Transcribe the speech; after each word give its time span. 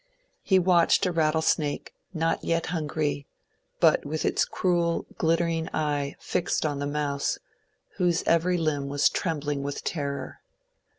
He 0.41 0.57
watched 0.57 1.05
a 1.05 1.11
rattlesnake 1.11 1.93
not 2.11 2.43
yet 2.43 2.65
hungry, 2.73 3.27
but 3.79 4.03
with 4.03 4.25
its 4.25 4.45
cruel 4.45 5.05
glittering 5.19 5.69
eye 5.75 6.15
fixed 6.19 6.65
on 6.65 6.79
the 6.79 6.87
mouse, 6.87 7.37
whose 7.97 8.23
every 8.25 8.57
limb 8.57 8.89
was 8.89 9.09
trembling 9.09 9.61
with 9.61 9.83
terror. 9.83 10.41